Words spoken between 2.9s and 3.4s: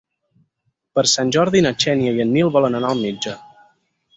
al metge.